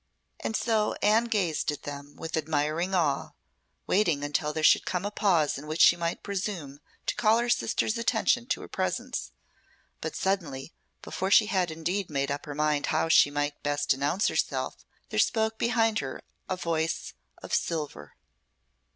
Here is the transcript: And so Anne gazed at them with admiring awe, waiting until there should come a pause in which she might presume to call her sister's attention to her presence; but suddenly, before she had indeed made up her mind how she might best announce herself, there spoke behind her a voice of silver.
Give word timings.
And 0.39 0.55
so 0.55 0.93
Anne 1.03 1.25
gazed 1.25 1.71
at 1.71 1.83
them 1.83 2.15
with 2.15 2.35
admiring 2.35 2.95
awe, 2.95 3.33
waiting 3.85 4.23
until 4.23 4.51
there 4.51 4.63
should 4.63 4.83
come 4.83 5.05
a 5.05 5.11
pause 5.11 5.59
in 5.59 5.67
which 5.67 5.79
she 5.81 5.95
might 5.95 6.23
presume 6.23 6.79
to 7.05 7.13
call 7.13 7.37
her 7.37 7.49
sister's 7.51 7.99
attention 7.99 8.47
to 8.47 8.61
her 8.61 8.67
presence; 8.67 9.31
but 10.01 10.15
suddenly, 10.15 10.73
before 11.03 11.29
she 11.29 11.45
had 11.45 11.69
indeed 11.69 12.09
made 12.09 12.31
up 12.31 12.47
her 12.47 12.55
mind 12.55 12.87
how 12.87 13.09
she 13.09 13.29
might 13.29 13.61
best 13.61 13.93
announce 13.93 14.27
herself, 14.27 14.75
there 15.09 15.19
spoke 15.19 15.59
behind 15.59 15.99
her 15.99 16.23
a 16.49 16.57
voice 16.57 17.13
of 17.43 17.53
silver. 17.53 18.13